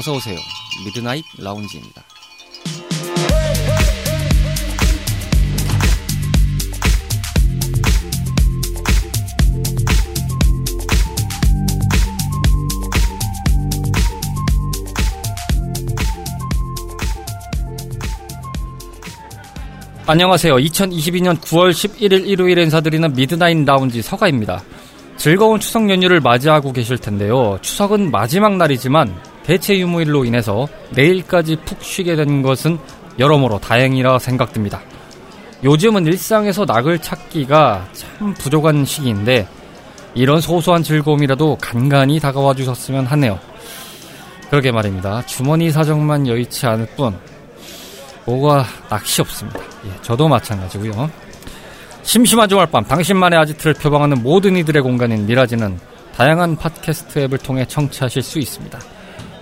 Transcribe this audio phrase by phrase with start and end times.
[0.00, 0.38] 어서 오세요.
[0.82, 2.02] 미드나잇 라운지입니다.
[20.06, 20.56] 안녕하세요.
[20.56, 24.62] 2022년 9월 11일 일요일에 인사드리는 미드나잇 라운지 서가입니다.
[25.18, 27.58] 즐거운 추석 연휴를 맞이하고 계실 텐데요.
[27.60, 32.78] 추석은 마지막 날이지만 대체 유무일로 인해서 내일까지 푹 쉬게 된 것은
[33.18, 34.80] 여러모로 다행이라 생각됩니다.
[35.64, 39.48] 요즘은 일상에서 낙을 찾기가 참 부족한 시기인데
[40.14, 43.40] 이런 소소한 즐거움이라도 간간히 다가와 주셨으면 하네요.
[44.50, 45.26] 그러게 말입니다.
[45.26, 47.18] 주머니 사정만 여의치 않을 뿐
[48.26, 49.58] 뭐가 낚시 없습니다.
[49.84, 51.10] 예, 저도 마찬가지고요.
[52.04, 55.76] 심심한 주말 밤 당신만의 아지트를 표방하는 모든 이들의 공간인 미라지는
[56.14, 58.78] 다양한 팟캐스트 앱을 통해 청취하실 수 있습니다.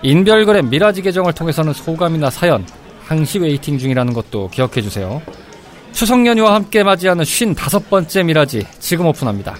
[0.01, 2.65] 인별그램 미라지 계정을 통해서는 소감이나 사연,
[3.05, 5.21] 항시 waiting 중이라는 것도 기억해 주세요.
[5.91, 9.57] 추석 연휴와 함께 맞이하는 55번째 미라지 지금 오픈합니다.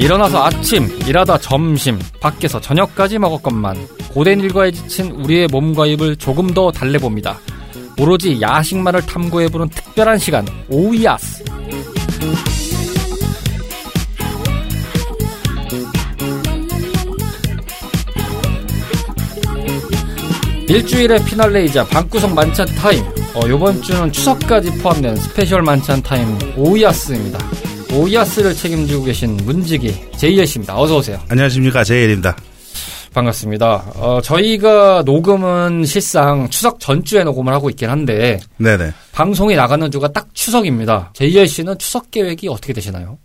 [0.00, 3.76] 일어나서 아침, 일하다 점심, 밖에서 저녁까지 먹었건만
[4.14, 7.38] 고된 일과에 지친 우리의 몸과 입을 조금 더 달래봅니다.
[7.98, 11.44] 오로지 야식만을 탐구해보는 특별한 시간, 오이아스.
[20.66, 23.04] 일주일의 피날레이자 방구석 만찬 타임.
[23.34, 27.38] 어, 이번 주는 추석까지 포함된 special 만찬 타임 오이아스입니다.
[27.92, 30.78] 오이아스를 책임지고 계신 문지기 제이엘 씨입니다.
[30.80, 31.20] 어서 오세요.
[31.28, 32.36] 안녕하십니까 제이엘입니다.
[33.12, 33.92] 반갑습니다.
[33.96, 38.92] 어, 저희가 녹음은 실상 추석 전주에 녹음을 하고 있긴 한데 네네.
[39.12, 41.10] 방송이 나가는 주가 딱 추석입니다.
[41.14, 43.18] 제이엘 씨는 추석 계획이 어떻게 되시나요?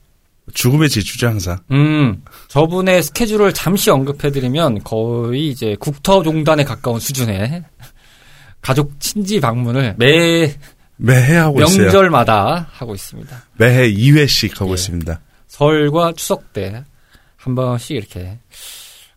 [0.53, 1.57] 죽음의 지주죠 항상.
[1.71, 7.63] 음, 저분의 스케줄을 잠시 언급해드리면 거의 이제 국토종단에 가까운 수준의
[8.61, 10.51] 가족 친지 방문을 매
[10.97, 11.83] 매해 하고 있어요.
[11.83, 13.43] 명절마다 하고 있습니다.
[13.57, 14.73] 매해 2회씩 하고 예.
[14.75, 15.19] 있습니다.
[15.47, 16.83] 설과 추석 때
[17.45, 18.39] 한 번씩 이렇게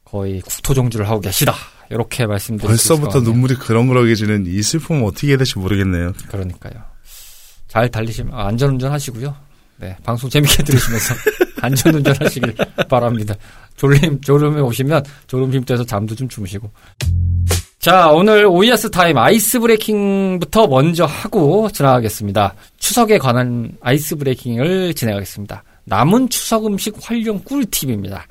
[0.05, 1.55] 거의 국토종주를 하고 계시다.
[1.91, 2.27] 이렇게
[2.59, 3.21] 것 벌써부터.
[3.21, 6.13] 눈물이 그렁그렁해지는 이 슬픔은 어떻게 해야 될지 모르겠네요.
[6.29, 6.75] 그러니까요.
[7.69, 9.35] 잘 달리시면 아, 안전운전 하시고요.
[9.79, 11.15] 네, 방송 재밌게 들으시면서
[11.63, 12.55] 안전운전 하시길
[12.89, 13.35] 바랍니다.
[13.77, 16.71] 졸림 졸음에 오시면 졸음 쉼터에서 잠도 좀 주무시고.
[17.89, 22.53] 자, 오늘 오이아스 타임 ice breaking부터 먼저 하고 지나가겠습니다.
[22.77, 25.65] 추석에 관한 ice breaking을 진행하겠습니다.
[25.85, 28.27] 남은 추석 음식 활용 꿀팁입니다.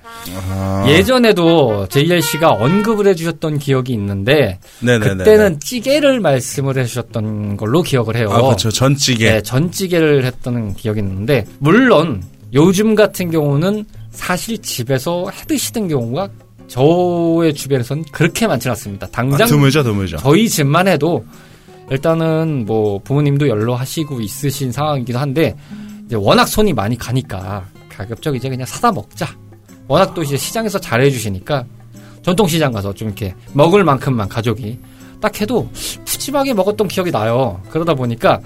[0.51, 5.17] 아, 예전에도 JL 씨가 언급을 해주셨던 기억이 있는데 네네네.
[5.17, 8.29] 그때는 찌개를 말씀을 해주셨던 걸로 기억을 해요.
[8.29, 9.31] 아 그렇죠 전찌개.
[9.31, 12.21] 네, 전찌개를 했던 기억이 있는데 물론
[12.53, 16.29] 요즘 같은 경우는 사실 집에서 해 드시던 경우가
[16.67, 19.07] 저의 주변에서는 그렇게 많지 않습니다.
[19.07, 20.17] 아, 당장 드물죠 드물죠.
[20.17, 21.25] 저희 집만 해도
[21.89, 25.55] 일단은 뭐 부모님도 연로하시고 있으신 상황이기도 한데
[26.05, 29.27] 이제 워낙 손이 많이 가니까 가급적 이제 그냥 사다 먹자.
[29.87, 31.65] 워낙 또 이제 시장에서 잘해주시니까
[32.21, 34.77] 전통시장 가서 좀 이렇게 먹을 만큼만 가족이
[35.21, 35.69] 딱 해도
[36.05, 37.61] 푸짐하게 먹었던 기억이 나요.
[37.69, 38.41] 그러다 보니까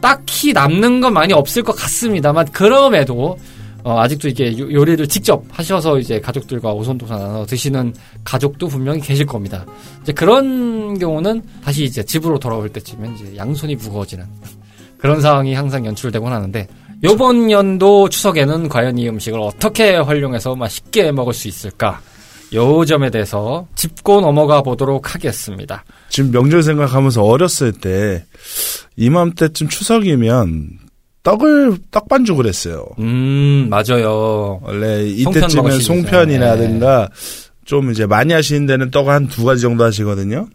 [0.00, 3.38] 딱히 남는 건 많이 없을 것 같습니다만 그럼에도
[3.86, 9.24] 어, 아직도 이게 요- 요리를 직접 하셔서 이제 가족들과 오손도손 나눠 드시는 가족도 분명히 계실
[9.24, 9.64] 겁니다.
[10.02, 14.24] 이제 그런 경우는 다시 이제 집으로 돌아올 때쯤엔 이제 양손이 무거워지는
[14.98, 16.66] 그런 상황이 항상 연출되곤 하는데
[17.04, 22.00] 요번 연도 추석에는 과연 이 음식을 어떻게 활용해서 맛있게 먹을 수 있을까?
[22.54, 25.84] 요 점에 대해서 짚고 넘어가 보도록 하겠습니다.
[26.08, 28.24] 지금 명절 생각하면서 어렸을 때
[28.96, 30.85] 이맘때쯤 추석이면
[31.26, 32.86] 떡을 떡 반죽을 했어요.
[33.00, 34.60] 음, 맞아요.
[34.62, 35.80] 원래 이때쯤은.
[35.80, 37.08] 송편이라든가
[37.64, 40.46] 좀 이제 많이 하시는 데는 떡 한 두 가지 정도 하시거든요.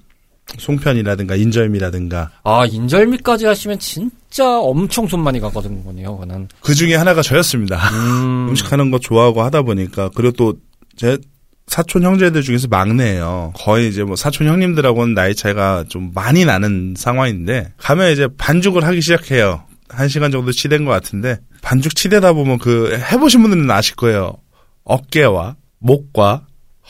[0.58, 6.48] 송편이라든가 인절미라든가 아, 인절미까지 하시면 진짜 엄청 손 많이 가거든요, 그거는.
[6.62, 7.78] 그 중에 하나가 저였습니다.
[7.90, 10.54] 음, 음식하는 거 좋아하고 하다 보니까 그리고 또
[10.98, 11.18] 제
[11.68, 13.54] 사촌 형제들 중에서 막내예요.
[13.56, 19.00] 거의 이제 뭐 사촌 형님들하고는 나이 차이가 좀 많이 나는 상황인데 가면 이제 반죽을 하기
[19.00, 19.64] 시작해요.
[19.92, 24.38] 한 시간 정도 치댄 것 같은데 반죽 치대다 보면 그 해보신 분들은 아실 거예요.
[24.84, 26.46] 어깨와 목과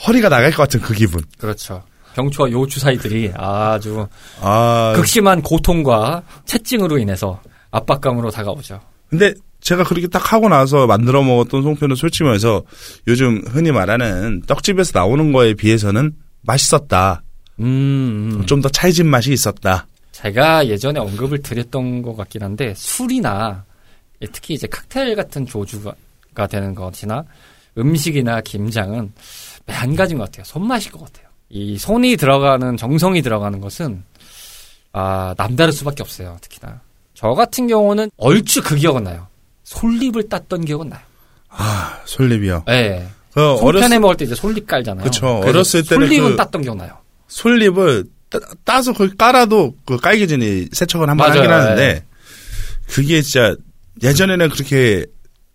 [0.08, 1.24] 허리가 나갈 것 같은 그 기분.
[1.38, 1.84] 그렇죠.
[2.16, 4.08] 병초와 요추 사이들이 아주
[4.42, 8.82] 아 극심한 고통과 채증으로 인해서 압박감으로 다가오죠.
[9.10, 12.64] 근데 제가 그렇게 딱 하고 나서 만들어 먹었던 송편은 솔직히 말해서
[13.08, 17.24] 요즘 흔히 말하는 떡집에서 나오는 거에 비해서는 맛있었다.
[17.60, 17.66] 음,
[18.34, 18.46] 음.
[18.46, 19.88] 좀더 찰진 맛이 있었다.
[20.12, 23.64] 제가 예전에 언급을 드렸던 것 같긴 한데 술이나
[24.22, 25.94] 예, 특히 이제 칵테일 같은 조주가
[26.50, 27.24] 되는 것이나
[27.78, 29.14] 음식이나 김장은
[29.68, 30.44] 한 가지인 것 같아요.
[30.44, 31.28] 손맛일 것 같아요.
[31.50, 34.04] 이 손이 들어가는 정성이 들어가는 것은
[34.94, 36.38] 아 남다를 수밖에 없어요.
[36.42, 36.82] 특히나
[37.14, 39.28] 저 같은 경우는 얼추 그 기억은 나요.
[39.64, 41.02] 솔잎을 땄던 기억은 나요.
[41.50, 42.64] 아, 솔잎이요.
[42.68, 43.08] 네.
[43.34, 45.04] 그 송편에 어렸을, 먹을 때 이제 솔잎 깔잖아요.
[45.06, 46.98] 그래서 어렸을 때는 솔잎은 그- 땄던 기억 나요.
[47.28, 51.42] 솔잎을 따, 따서 거기 깔아도 그 깔기 전에 세척을 한번 맞아요.
[51.42, 52.06] 하긴 하는데
[52.88, 53.56] 그게 진짜
[54.02, 55.06] 예전에는 그렇게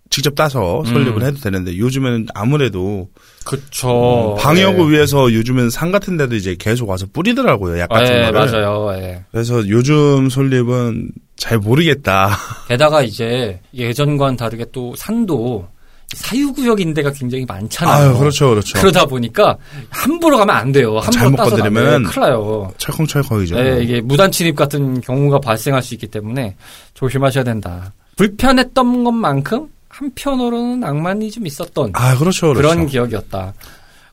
[0.08, 1.26] 직접 따서 솔잎을 음.
[1.26, 3.08] 해도 되는데 요즘에는 아무래도
[3.44, 4.36] 그쵸.
[4.40, 7.78] 방역을 위해서 요즘은 산 같은 데도 이제 계속 와서 뿌리더라고요.
[7.80, 8.46] 약 같은 네, 거를.
[8.50, 8.92] 맞아요.
[9.02, 9.24] 예.
[9.32, 12.36] 그래서 요즘 솔잎은 잘 모르겠다.
[12.68, 15.68] 게다가 이제 예전과는 다르게 또 산도
[16.14, 18.10] 사유구역인 데가 굉장히 많잖아요.
[18.10, 18.78] 아유, 그렇죠, 그렇죠.
[18.78, 19.56] 그러다 보니까
[19.90, 20.98] 함부로 가면 안 돼요.
[20.98, 22.72] 함부로 잘못 따서 건드리면은 나면 큰일 나요.
[22.78, 23.56] 철컹철컹이죠.
[23.56, 26.54] 네, 이게 무단 침입 같은 경우가 발생할 수 있기 때문에
[26.94, 27.92] 조심하셔야 된다.
[28.16, 32.68] 불편했던 것만큼 한편으로는 낭만이 좀 있었던 아, 그렇죠, 그렇죠.
[32.68, 33.52] 그런 기억이었다.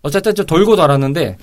[0.02, 1.38] 어쨌든 좀 돌고 돌았는데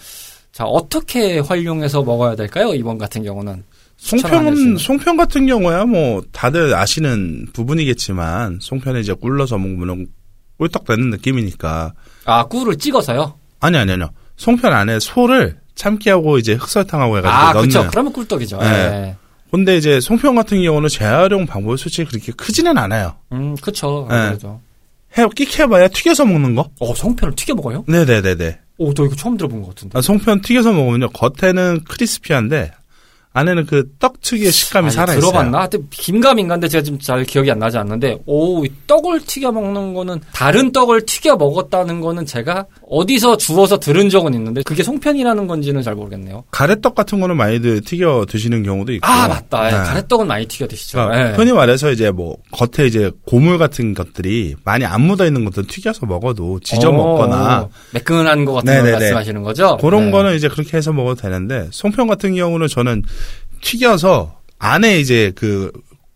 [0.52, 2.74] 자 어떻게 활용해서 먹어야 될까요?
[2.74, 3.62] 이번 같은 경우는
[3.98, 4.78] 송편은.
[4.78, 10.06] 송편 같은 경우야 뭐 다들 아시는 부분이겠지만 송편에 이제 굴러서 먹으면
[10.60, 11.94] 꿀떡 되는 느낌이니까
[12.26, 13.34] 아 꿀을 찍어서요.
[13.60, 17.88] 아니 아니 아니요 송편 안에 소를 참기하고 이제 흑설탕하고 해가지고 아 그렇죠.
[17.90, 18.58] 그러면 꿀떡이죠.
[18.58, 18.66] 네.
[18.66, 19.16] 예.
[19.50, 24.06] 근데 이제 송편 같은 경우는 재활용 방법이 솔직히 그렇게 크지는 않아요 음 그렇죠.
[24.10, 24.36] 네.
[25.18, 27.84] 해 끽해봐야 튀겨서 먹는 거 어 송편을 튀겨 먹어요?
[27.88, 29.98] 네네네네 오, 저 이거 처음 들어본 것 같은데.
[29.98, 32.70] 아, 송편 튀겨서 먹으면요 겉에는 크리스피한데
[33.32, 35.58] 안에는 그 떡 특유의 식감이 아니, 살아있어요 들어봤나?
[35.58, 40.20] 하여튼 긴가민가인데 제가 지금 잘 기억이 안 나지 않는데 오, 이 떡을 튀겨 먹는 거는
[40.32, 45.94] 다른 떡을 튀겨 먹었다는 거는 제가 어디서 주워서 들은 적은 있는데 그게 송편이라는 건지는 잘
[45.94, 46.44] 모르겠네요.
[46.50, 49.66] 가래떡 같은 거는 많이들 튀겨 드시는 경우도 있고 아 맞다.
[49.66, 49.76] 예, 네.
[49.76, 50.98] 가래떡은 많이 튀겨 드시죠.
[50.98, 51.34] 그러니까 예.
[51.34, 56.06] 흔히 말해서 이제 뭐 겉에 이제 고물 같은 것들이 많이 안 묻어 있는 것들 튀겨서
[56.06, 58.92] 먹어도 지져 어, 먹거나 매끈한 거 같은 거 네네네.
[58.92, 59.76] 말씀하시는 거죠?
[59.78, 60.10] 그런 네.
[60.12, 63.02] 거는 이제 그렇게 해서 먹어도 되는데 송편 같은 경우는 저는
[63.60, 65.70] 튀겨서 안에 이제 그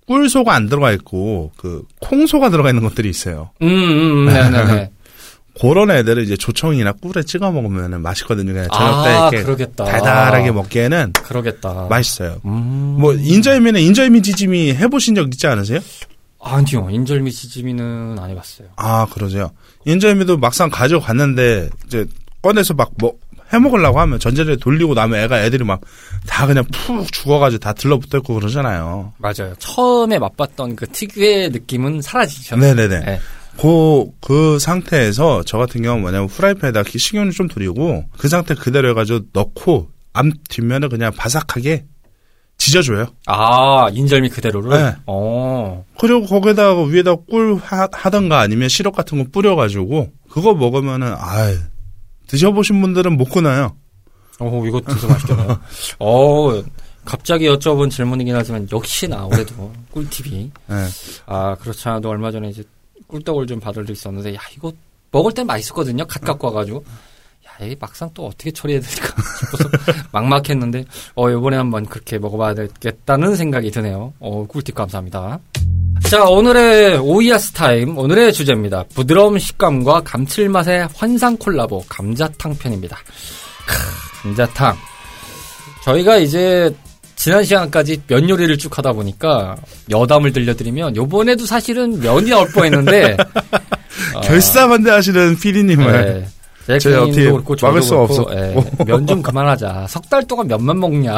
[0.07, 3.51] 꿀소가 안 들어가 있고 그 콩소가 들어가 있는 것들이 있어요.
[3.63, 4.91] 음, 음, 음, 네네네.
[5.61, 8.53] 그런 애들을 이제 조청이나 꿀에 찍어 먹으면 맛있거든요.
[8.53, 9.85] 그냥 저녁 때 아, 이렇게 그러겠다.
[9.85, 11.87] 달달하게 먹기에는 그러겠다.
[11.89, 12.41] 맛있어요.
[12.45, 12.97] 음.
[12.99, 15.79] 뭐 인절미는 인절미 지짐이 해보신 적 있지 않으세요?
[16.45, 18.69] 아니요, 인절미 지짐이는 안 해봤어요.
[18.77, 19.51] 아, 그러세요.
[19.87, 22.05] 인절미도 막상 가져갔는데, 이제,
[22.43, 23.15] 꺼내서 막, 뭐,
[23.53, 25.81] 해먹으려고 하면 전자레인지 돌리고 나면 애가 애들이 막,
[26.27, 29.13] 다 그냥 푹 죽어가지고 다 들러붙어 있고 그러잖아요.
[29.19, 29.55] 맞아요.
[29.59, 32.57] 처음에 맛봤던 그 특유의 느낌은 사라지죠.
[32.57, 33.01] 네네네.
[33.01, 33.21] 네.
[33.61, 39.27] 그, 그 상태에서 저 같은 경우는 뭐냐면 후라이팬에다 식용유 좀 두리고 그 상태 그대로 해가지고
[39.33, 41.85] 넣고 앞, 뒷면을 그냥 바삭하게
[42.57, 43.09] 지져줘요.
[43.27, 44.71] 아, 인절미 그대로를?
[44.71, 44.95] 네.
[45.07, 45.85] 어.
[45.99, 51.53] 그리고 거기다가 위에다 꿀 하, 하던가 아니면 시럽 같은 거 뿌려가지고 그거 먹으면은, 아
[52.27, 53.77] 드셔보신 분들은 못 끊어요.
[54.41, 55.61] 어, 이거 진짜 맛있겠네요.
[56.01, 56.63] 어,
[57.05, 60.51] 갑자기 여쭤본 질문이긴 하지만 역시나 올해도 꿀팁이.
[60.67, 60.87] 네.
[61.27, 62.65] 아, 그렇지 않아도 얼마 전에 이제
[63.07, 64.73] 꿀떡을 좀 받을 일 있었는데, 야, 이거
[65.11, 66.07] 먹을 땐 맛있었거든요.
[66.07, 66.85] 갓 갖고 와가지고.
[67.47, 69.69] 야, 이 막상 또 어떻게 처리해야 될까 싶어서
[70.13, 70.85] 막막했는데,
[71.17, 74.15] 어, 요번에 한번 그렇게 먹어봐야 되겠다는 생각이 드네요.
[74.19, 75.39] 어, 꿀팁 감사합니다.
[76.03, 78.85] 자, 오늘의 오이아스 타임, 오늘의 주제입니다.
[78.95, 82.97] 부드러운 식감과 감칠맛의 환상 콜라보, 감자탕 편입니다.
[83.67, 84.77] 크, 감자탕.
[85.85, 86.75] 저희가 이제
[87.17, 89.57] 지난 시간까지 면 요리를 쭉 하다 보니까
[89.91, 93.17] 여담을 들려드리면 요번에도 사실은 면이 나올 뻔했는데
[94.15, 96.25] 아, 결사반대 하시는 피디님을.
[96.67, 96.79] 네.
[96.79, 98.33] 저희 어떻게 그렇고 막을 수 없었고.
[98.35, 98.55] 예,
[98.87, 99.87] 면좀 그만하자.
[99.89, 101.17] 석 달 동안 면만 먹냐.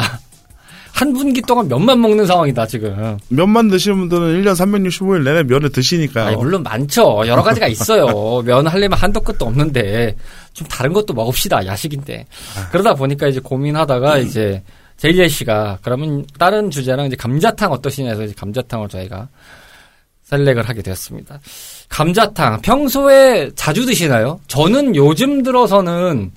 [0.97, 3.19] 한 분기 동안 면만 먹는 상황이다 지금.
[3.29, 6.25] 면만 드시는 분들은 1년 365일 내내 면을 드시니까요.
[6.25, 7.21] 아니, 물론 많죠.
[7.27, 8.07] 여러 가지가 있어요.
[8.41, 10.15] 면 하려면 한도 끝도 없는데
[10.53, 11.67] 좀 다른 것도 먹읍시다.
[11.67, 12.25] 야식인데.
[12.71, 14.63] 그러다 보니까 이제 고민하다가 이제
[14.97, 19.27] 제이제 씨가 그러면 다른 주제랑 이제 감자탕 어떠시냐 해서 이제 감자탕을 저희가
[20.23, 21.39] 셀렉을 하게 되었습니다.
[21.89, 24.39] 감자탕 평소에 자주 드시나요?
[24.47, 26.31] 저는 요즘 들어서는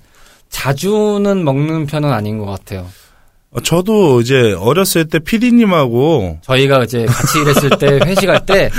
[0.49, 2.87] 자주는 먹는 편은 아닌 것 같아요.
[3.51, 8.69] 어, 저도 이제 어렸을 때 피디님하고 저희가 이제 같이 일했을 때 회식할 때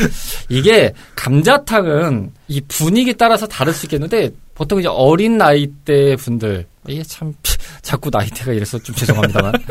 [0.48, 7.34] 이게 감자탕은 이 분위기 따라서 다를 수 있겠는데 보통 이제 어린 나이대 분들 이게 참
[7.82, 9.52] 자꾸 나이대가 이래서 좀 죄송합니다만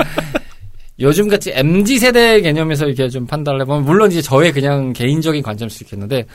[0.99, 5.71] 요즘 같이 mz 세대 개념에서 이렇게 좀 판단을 해보면 물론 이제 저의 그냥 개인적인 관점일
[5.71, 6.25] 수 있겠는데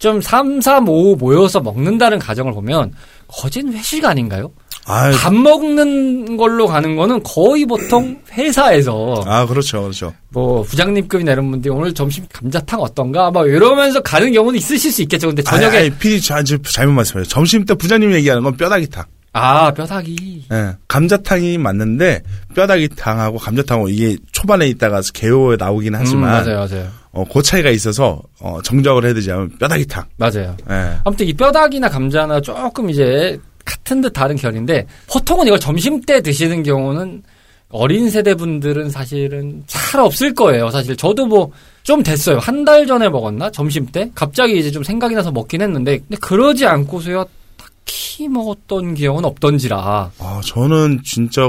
[0.00, 2.92] 좀 3, 3, 5 모여서 먹는다는 가정을 보면
[3.28, 4.50] 거진 회식 아닌가요?
[4.88, 10.14] 아유, 밥 먹는 걸로 가는 거는 거의 보통 회사에서 아 그렇죠, 그렇죠.
[10.30, 15.26] 뭐 부장님급이나 이런 분들이 오늘 점심 감자탕 어떤가 막 이러면서 가는 경우는 있으실 수 있겠죠.
[15.26, 17.24] 근데 저녁에 아니, 저, 잘못 말씀해요.
[17.24, 19.04] 점심 때 부장님 얘기하는 건 뼈다귀탕.
[19.32, 22.22] 아 뼈다귀 예, 감자탕이 맞는데
[22.54, 28.22] 뼈다귀탕하고 감자탕하고 이게 초반에 있다가 개요에 나오긴 하지만 음, 맞아요, 맞아요, 어, 그 차이가 있어서
[28.40, 30.04] 어, 정적을 해드자면 뼈다귀탕.
[30.16, 30.56] 맞아요.
[30.70, 30.92] 예.
[31.04, 36.62] 아무튼 이 뼈다귀나 감자나 조금 이제 같은 듯 다른 결인데 보통은 이걸 점심 때 드시는
[36.62, 37.22] 경우는
[37.68, 40.70] 어린 세대 분들은 사실은 잘 없을 거예요.
[40.70, 41.50] 사실 저도 뭐
[41.82, 42.38] 좀 됐어요.
[42.38, 46.66] 한 달 전에 먹었나 점심 때 갑자기 이제 좀 생각이 나서 먹긴 했는데 근데 그러지
[46.66, 47.24] 않고서야
[47.56, 51.48] 딱히 먹었던 기억은 없던지라 아 저는 진짜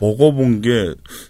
[0.00, 0.70] 먹어본 게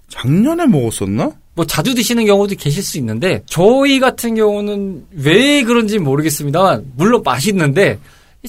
[0.09, 1.33] 작년에 먹었었나?
[1.57, 7.99] 뭐 자주 드시는 경우도 계실 수 있는데 저희 같은 경우는 왜 그런지 모르겠습니다만 물론 맛있는데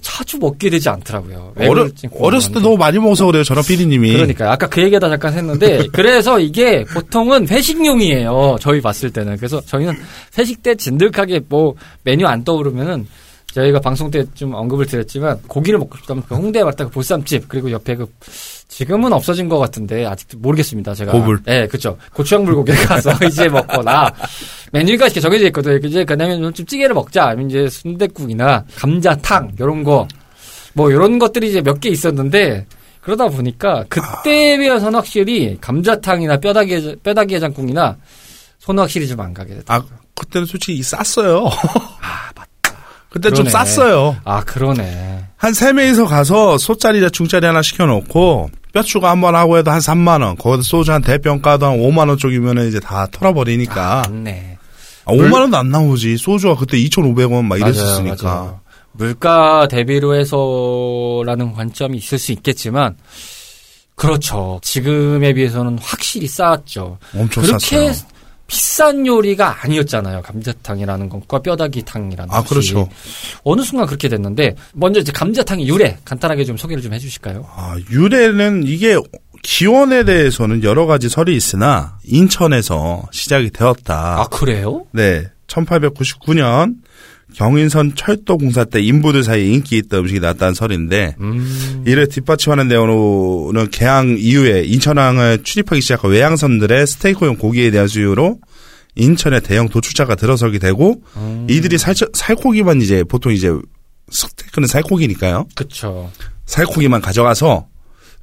[0.02, 1.54] 자주 먹게 되지 않더라고요.
[1.56, 1.88] 왜 어려,
[2.20, 2.60] 어렸을 때.
[2.60, 3.44] 너무 많이 먹어서 그래요.
[3.44, 4.14] 저랑 PD님이.
[4.14, 8.58] 그러니까 아까 그 얘기하다 잠깐 했는데 그래서 이게 보통은 회식용이에요.
[8.60, 9.96] 저희 봤을 때는 그래서 저희는
[10.38, 13.08] 회식 때 진득하게 뭐 메뉴 안 떠오르면은
[13.58, 17.72] 저희가 방송 때 좀 언급을 드렸지만 고기를 먹고 싶다면 그 홍대에 왔다 그 보쌈집 그리고
[17.72, 18.06] 옆에 그
[18.68, 20.94] 지금은 없어진 것 같은데 아직도 모르겠습니다.
[20.94, 21.40] 제가 고불.
[21.46, 21.98] 네, 그렇죠.
[22.14, 24.12] 고추장 불고기를 가서 이제 먹거나
[24.74, 25.78] 메뉴가 이렇게 정해져 있거든요.
[25.78, 27.26] 이제 그다음에 좀 찌개를 먹자.
[27.30, 30.08] 아니면 이제 순대국이나 감자탕 이런 거
[30.74, 32.68] 뭐 이런 것들이 이제 몇 개 있었는데
[33.02, 37.98] 그러다 보니까 그때에 비해서는 확실히 감자탕이나 뼈다귀 뼈다귀 해장국이나
[38.60, 39.74] 손은 확실히 좀 안 가게 됐다.
[39.76, 39.84] 아
[40.14, 41.50] 그때는 솔직히 쌌어요.
[43.08, 43.14] 아.
[43.14, 43.66] 그때 좀 그러네.
[43.66, 44.18] 쌌어요.
[44.26, 45.26] 아, 그러네.
[45.38, 50.22] 한세 명이서 가서 소짜리나 중짜리 하나 시켜놓고 뼈 추가 한 번 하고 해도 한 3만
[50.24, 50.36] 원.
[50.36, 54.04] 거기다 소주 한 대병 까도 한 5만 원 쪽이면 이제 다 털어버리니까.
[54.10, 54.58] 맞네.
[55.06, 56.18] 아, 5만 원도 안 나오지.
[56.18, 58.24] 소주가 그때 2,500원 막 이랬었으니까.
[58.24, 58.60] 맞아요, 맞아요.
[58.92, 62.98] 물가 대비로 해서라는 관점이 있을 수 있겠지만,
[63.96, 64.60] 그렇죠.
[64.64, 66.98] 지금에 비해서는 확실히 싸웠죠.
[67.16, 67.94] 엄청 그렇게 쌌어요.
[68.48, 70.22] 비싼 요리가 아니었잖아요.
[70.22, 72.74] 감자탕이라는 것과 뼈다귀탕이라는 아, 것이.
[72.74, 72.90] 그렇죠.
[73.44, 77.46] 어느 순간 그렇게 됐는데 먼저 이제 감자탕의 유래 간단하게 좀 소개를 좀 해주실까요?
[77.54, 78.98] 아, 유래는 이게
[79.44, 84.22] 기원에 대해서는 여러 가지 설이 있으나 인천에서 시작이 되었다.
[84.22, 84.86] 아 그래요?
[84.92, 85.28] 네.
[85.48, 86.76] 1899년
[87.34, 91.84] 경인선 철도공사 때 인부들 사이에 인기 있던 음식이 나왔다는 설인데 음.
[91.86, 98.40] 이를 뒷받침하는 내용으로는 개항 이후에 인천항을 출입하기 시작한 외항선들의 스테이크용 고기에 대한 수요로
[98.96, 101.46] 인천에 대형 도축자가 들어서게 되고 음.
[101.50, 103.52] 이들이 살, 살코기만 이제 보통 이제
[104.10, 105.48] 스테이크는 살코기니까요.
[105.56, 106.10] 그쵸.
[106.46, 107.68] 살코기만 가져가서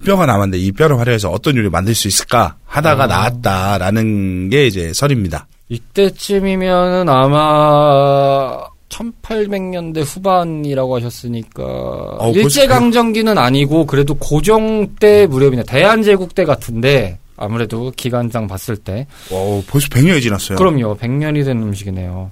[0.04, 3.06] 뼈가 남았는데 이 뼈를 활용해서 어떤 요리 만들 수 있을까 하다가 아.
[3.06, 5.46] 나왔다라는 게 이제 설입니다.
[5.68, 11.64] 이때쯤이면은 아마 1800년대 후반이라고 하셨으니까
[12.18, 19.06] 벌써 일제 강점기는 아니고 그래도 고종 때 무렵이네 대한제국 때 같은데 아무래도 기간상 봤을 때
[19.30, 20.56] 와, 벌써 100년이 지났어요.
[20.56, 22.30] 그럼요 100년이 된 음식이네요.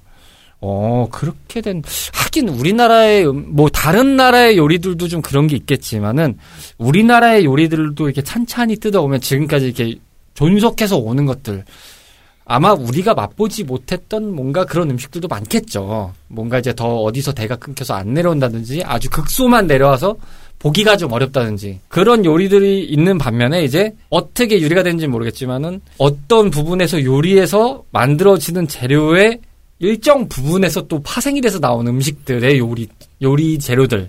[0.65, 1.83] 어 그렇게 된
[2.15, 6.39] 하긴 우리나라의 음- 뭐 다른 나라의 요리들도 좀 그런 게 있겠지만은
[6.79, 9.97] 우리나라의 요리들도 이렇게 찬찬히 뜯어오면 지금까지 이렇게
[10.35, 11.65] 존속해서 오는 것들
[12.45, 16.13] 아마 우리가 맛보지 못했던 뭔가 그런 음식들도 많겠죠.
[16.29, 20.17] 뭔가 이제 더 어디서 대가 끊겨서 안 내려온다든지 아주 극소만 내려와서
[20.59, 27.83] 보기가 좀 어렵다든지 그런 요리들이 있는 반면에 이제 어떻게 요리가 되는지 모르겠지만은 어떤 부분에서 요리해서
[27.91, 29.41] 만들어지는 재료의
[29.81, 32.87] 일정 부분에서 또 파생이 돼서 나온 음식들의 요리
[33.21, 34.09] 요리 재료들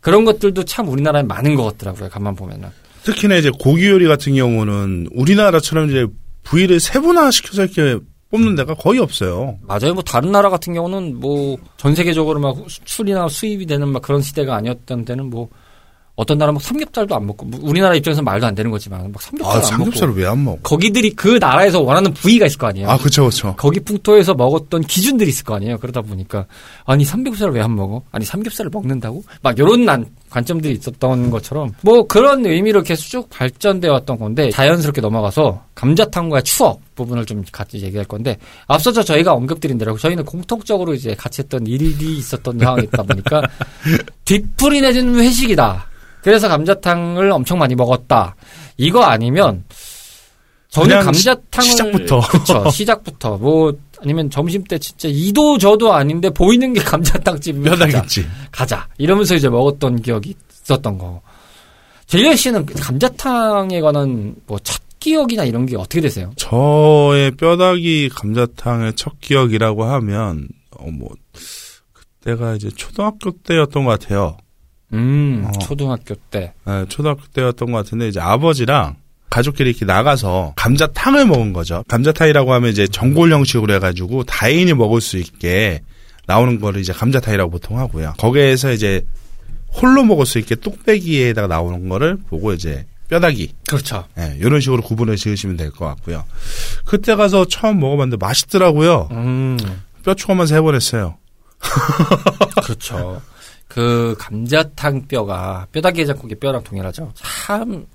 [0.00, 2.10] 그런 것들도 참 우리나라에 많은 것 같더라고요.
[2.10, 2.68] 가만 보면은.
[3.04, 6.06] 특히나 이제 고기 요리 같은 경우는 우리나라처럼 이제
[6.44, 7.98] 부위를 세분화 시켜서 이렇게
[8.30, 9.58] 뽑는 데가 거의 없어요.
[9.62, 9.94] 맞아요.
[9.94, 14.56] 뭐 다른 나라 같은 경우는 뭐 전 세계적으로 막 수출이나 수입이 되는 막 그런 시대가
[14.56, 15.48] 아니었던 때는 뭐
[16.16, 19.52] 어떤 나라 막 삼겹살도 안 먹고 뭐 우리나라 입장에서 말도 안 되는 거지만 막 삼겹살
[19.52, 20.58] 아, 안 삼겹살을 왜 안 먹어?
[20.62, 22.88] 거기들이 그 나라에서 원하는 부위가 있을 거 아니에요.
[22.88, 23.54] 아, 그쵸, 그쵸.
[23.58, 25.78] 거기 풍토에서 먹었던 기준들이 있을 거 아니에요.
[25.78, 26.46] 그러다 보니까
[26.84, 28.02] 아니 삼겹살을 왜 안 먹어?
[28.12, 29.24] 아니 삼겹살을 먹는다고?
[29.42, 35.00] 막 이런 난 관점들이 있었던 것처럼 뭐 그런 의미로 계속 쭉 발전되어 왔던 건데 자연스럽게
[35.00, 38.36] 넘어가서 감자탕과의 추억 부분을 좀 같이 얘기할 건데
[38.66, 43.42] 앞서서 저희가 언급드린 대로 저희는 공통적으로 이제 같이 했던 일이 있었던 상황이 있다 보니까
[44.24, 45.86] 뒤풀이 내준 회식이다.
[46.22, 48.34] 그래서 감자탕을 엄청 많이 먹었다.
[48.76, 49.62] 이거 아니면
[50.70, 52.20] 저는 감자탕을 시- 시작부터.
[52.28, 53.72] 그쵸, 시작부터 뭐
[54.04, 58.26] 아니면 점심 때 진짜 이도 저도 아닌데 보이는 게 감자탕집이면 가자, 뼈다귀지.
[58.52, 60.34] 가자 이러면서 이제 먹었던 기억이
[60.64, 61.22] 있었던 거.
[62.06, 66.32] 제리아 씨는 감자탕에 관한 뭐 첫 기억이나 이런 게 어떻게 되세요?
[66.36, 71.10] 저의 뼈다귀 감자탕의 첫 기억이라고 하면, 어, 뭐,
[71.92, 74.38] 그때가 이제 초등학교 때였던 것 같아요.
[74.94, 75.58] 음, 어.
[75.58, 76.54] 초등학교 때.
[76.66, 78.96] 예, 초등학교 때였던 것 같은데 이제 아버지랑
[79.34, 81.82] 가족끼리 이렇게 나가서 감자탕을 먹은 거죠.
[81.88, 85.80] 감자탕이라고 하면 이제 전골 형식으로 해가지고 다인이 먹을 수 있게
[86.28, 88.14] 나오는 거를 이제 감자탕이라고 보통 하고요.
[88.18, 89.04] 거기에서 이제
[89.72, 94.04] 홀로 먹을 수 있게 뚝배기에다가 나오는 거를 보고 이제 뼈다귀 그렇죠.
[94.18, 96.24] 예, 이런 식으로 구분을 지으시면 될 것 같고요.
[96.84, 99.08] 그때 가서 처음 먹어봤는데 맛있더라고요.
[99.10, 99.58] 음,
[100.04, 101.18] 뼈 초가만 세 번 했어요.
[102.62, 103.20] 그렇죠.
[103.66, 107.12] 그 감자탕 뼈가 뼈다귀 해장국의 뼈랑 동일하죠.
[107.16, 107.86] 참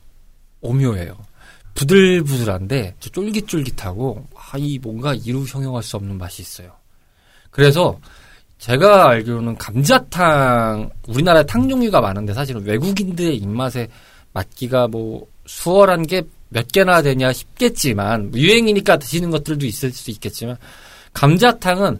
[0.61, 1.15] 오묘해요.
[1.79, 6.71] 부들부들한데 저 쫄깃쫄깃하고 아, 이 뭔가 이루 형용할 수 없는 맛이 있어요.
[7.51, 7.99] 그래서
[8.57, 13.87] 제가 알기로는 감자탕 우리나라에 탕 종류가 많은데 사실은 외국인들의 입맛에
[14.33, 20.57] 맞기가 뭐 수월한 게 몇 개나 되냐 싶겠지만 유행이니까 드시는 것들도 있을 수 있겠지만
[21.13, 21.99] 감자탕은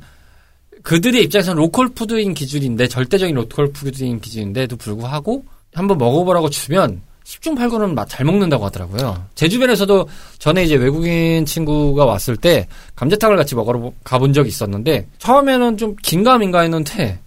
[0.82, 7.94] 그들의 입장에서는 local food인 기준인데 절대적인 local food인 기준인데도 불구하고 한번 먹어보라고 주면 10중 8구는
[7.94, 9.26] 맛잘 먹는다고 하더라고요.
[9.36, 10.10] 제 주변에서도
[10.40, 16.62] 전에 이제 외국인 친구가 왔을 때 감자탕을 같이 먹으러 가본 적이 있었는데 처음에는 좀 긴가민가
[16.62, 17.20] 했는데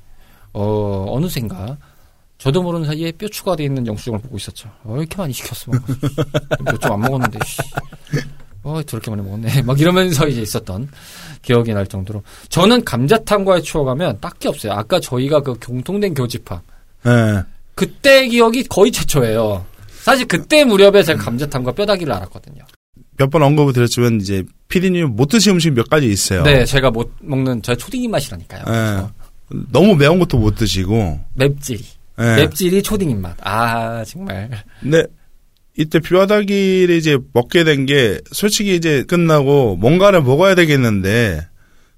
[0.52, 1.78] 어 어느샌가
[2.38, 4.68] 저도 모르는 사이에 뼈 추가되어 있는 영수증을 보고 있었죠.
[4.82, 5.70] 어, 이렇게 많이 시켰어.
[6.64, 7.38] 몇점안 먹었는데.
[7.46, 7.58] 씨.
[8.64, 9.62] 어, 저렇게 많이 먹었네.
[9.62, 10.88] 막 이러면서 이제 있었던
[11.42, 12.24] 기억이 날 정도로.
[12.48, 14.72] 저는 감자탕과의 추억하면 딱히 없어요.
[14.72, 16.62] 아까 저희가 그 공통된 교집합.
[17.06, 17.44] 예.
[17.76, 19.64] 그때 기억이 거의 최초예요.
[20.02, 22.62] 사실 그때 무렵에 제가 감자탕과 뼈다귀를 알았거든요.
[23.18, 26.42] 몇 번 언급을 드렸지만 이제 피디님 못 드신 음식 몇 가지 있어요.
[26.42, 28.64] 네, 제가 못 먹는 저 초딩 입맛이라니까요.
[28.66, 29.56] 예.
[29.70, 31.20] 너무 매운 것도 못 드시고.
[31.34, 31.84] 맵찔이.
[32.20, 32.24] 예.
[32.36, 33.36] 맵찔이 초딩 입맛.
[33.42, 34.50] 아, 정말.
[34.80, 35.04] 근데
[35.76, 41.46] 이때 뼈다귀를 이제 먹게 된 게 솔직히 이제 끝나고 뭔가를 먹어야 되겠는데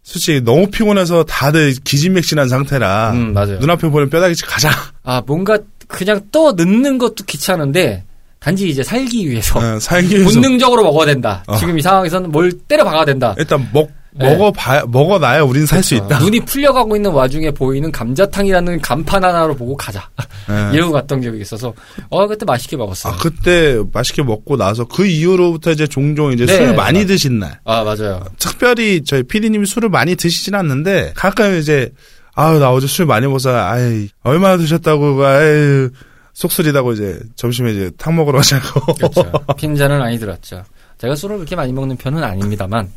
[0.02, 3.58] 솔직히 너무 피곤해서 다들 기진맥진한 상태라 음, 맞아요.
[3.60, 4.70] 눈앞에 보는 뼈다귀집 가자.
[5.02, 8.04] 아, 뭔가 그냥 떠 넣는 것도 귀찮은데
[8.40, 11.42] 단지 이제 살기 위해서 예, 살기 위해서 본능적으로 먹어야 된다.
[11.46, 11.56] 어.
[11.56, 13.34] 지금 이 상황에서는 뭘 때려 박아야 된다.
[13.38, 14.28] 일단 먹 네.
[14.30, 16.18] 먹어 봐 먹어놔야 우린 살 수 있다.
[16.20, 20.08] 눈이 풀려가고 있는 와중에 보이는 감자탕이라는 간판 하나로 보고 가자.
[20.50, 20.70] 예.
[20.76, 21.72] 이러고 갔던 기억이 있어서
[22.10, 23.12] 어 그때 맛있게 먹었어요.
[23.12, 27.38] 아 그때 맛있게 먹고 나서 그 이후로부터 이제 종종 이제 네, 술 많이 맞- 드신
[27.40, 27.58] 날.
[27.64, 28.22] 아 맞아요.
[28.38, 31.90] 특별히 저희 피디님이 술을 많이 드시진 않는데 가끔 이제
[32.34, 35.90] 아유 나 어제 술 많이 먹어서 아이 얼마나 드셨다고 아유
[36.32, 38.94] 속쓰리다고 이제 점심에 이제 탕 먹으러 가자고.
[38.94, 39.32] 그렇죠.
[39.56, 40.64] 핀잔은 많이 들었죠.
[40.98, 42.90] 제가 술을 그렇게 많이 먹는 편은 아닙니다만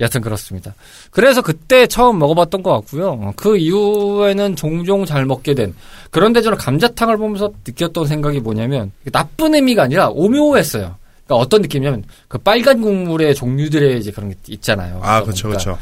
[0.00, 0.74] 여튼 그렇습니다.
[1.10, 3.32] 그래서 그때 처음 먹어봤던 것 같고요.
[3.36, 5.74] 그 이후에는 종종 잘 먹게 된
[6.10, 10.96] 그런데 저는 감자탕을 보면서 느꼈던 생각이 뭐냐면 나쁜 의미가 아니라 오묘했어요.
[11.24, 15.00] 그러니까 어떤 느낌이냐면 그 빨간 국물의 종류들의 이제 그런 게 있잖아요.
[15.02, 15.78] 아 그렇죠 그렇죠.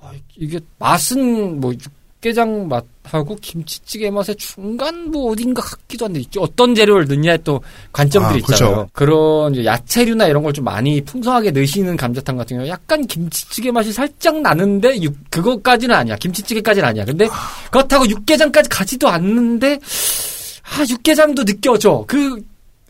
[0.00, 1.72] 아, 이게 맛은 뭐
[2.26, 6.22] 육개장 맛하고 김치찌개 맛의 중간 뭐 어딘가 같기도 한데.
[6.38, 7.60] 어떤 재료를 넣냐에 또
[7.92, 8.76] 관점들이 아, 있잖아요.
[8.76, 8.88] 그죠.
[8.92, 14.40] 그런 야채류나 이런 걸 좀 많이 풍성하게 넣으시는 감자탕 같은 경우 약간 김치찌개 맛이 살짝
[14.40, 16.16] 나는데 육, 그것까지는 아니야.
[16.16, 17.04] 김치찌개까지는 아니야.
[17.04, 17.28] 근데
[17.70, 19.78] 그렇다고 육개장까지 가지도 않는데
[20.62, 22.04] 아 육개장도 느껴져.
[22.06, 22.42] 그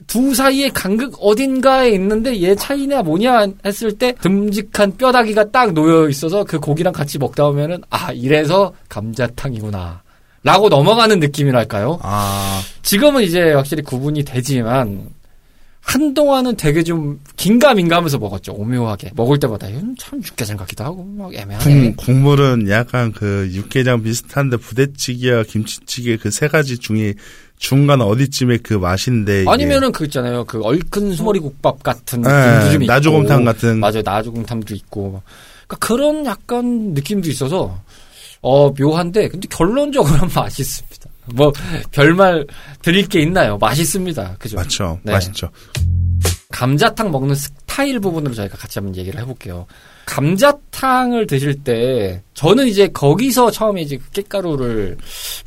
[0.07, 6.45] 두 사이의 간극 어딘가에 있는데 얘 차이냐 뭐냐 했을 때 듬직한 뼈다귀가 딱 놓여 있어서
[6.45, 10.03] 그 고기랑 같이 먹다 보면은 아 이래서 감자탕이구나.
[10.45, 11.99] 라고 넘어가는 느낌이랄까요?
[12.03, 12.61] 아.
[12.83, 15.09] 지금은 이제 확실히 구분이 되지만
[15.81, 19.11] 한동안은 되게 좀 긴가민가하면서 먹었죠 오묘하게.
[19.15, 21.95] 먹을 때마다 이건 참 육개장 같기도 하고 막 애매하네.
[21.95, 27.15] 국, 국물은 약간 그 육개장 비슷한데 부대찌개와 김치찌개 그 세 가지 중에
[27.59, 32.83] 중간 어디쯤에 그 맛인데 아니면은 그 있잖아요 그 얼큰 소머리 국밥 같은 예, 느낌도 좀
[32.83, 34.03] 있고 나주곰탕 같은 맞아요.
[34.05, 35.23] 나주곰탕도 있고.
[35.67, 37.79] 그러니까 그런 약간 느낌도 있어서
[38.41, 41.11] 어 묘한데 근데 결론적으로는 맛있습니다.
[41.35, 41.53] 뭐
[41.91, 42.47] 별말
[42.83, 43.59] 드릴 게 있나요?
[43.59, 44.37] 맛있습니다.
[44.39, 44.57] 그죠?
[44.57, 45.13] 맞죠 네.
[45.13, 45.51] 맛있죠.
[46.51, 49.67] 감자탕 먹는 스타일 부분으로 저희가 같이 한번 얘기를 해볼게요.
[50.07, 54.97] 감자탕을 드실 때 저는 이제 거기서 처음에 이제 그 깻가루를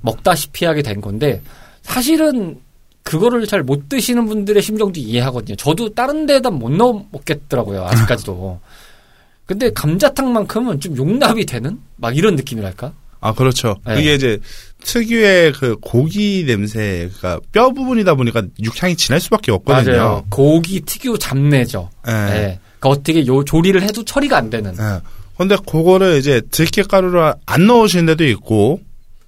[0.01, 1.41] 먹다시피 하게 된 건데
[1.89, 2.59] 사실은
[3.03, 5.55] 그거를 잘 못 드시는 분들의 심정도 이해하거든요.
[5.55, 7.83] 저도 다른 데다 못 넣어 먹겠더라고요.
[7.85, 8.59] 아직까지도.
[9.47, 12.93] 근데 감자탕만큼은 좀 용납이 되는 막 이런 느낌이랄까?
[13.19, 13.75] 아 그렇죠.
[13.85, 13.95] 네.
[13.95, 14.37] 그게 이제
[14.83, 19.97] 특유의 그 고기 냄새가 뼈 부분이다 보니까 육향이 진할 수밖에 없거든요.
[19.97, 20.25] 맞아요.
[20.29, 21.89] 고기 특유 잡내죠.
[22.07, 22.11] 예.
[22.11, 22.59] 네.
[22.79, 24.71] 그 어떻게 요 조리를 해도 처리가 안 되는.
[24.79, 25.01] 예.
[25.35, 28.81] 근데 그거를 이제 들깨가루를 안 넣으시는 데도 있고,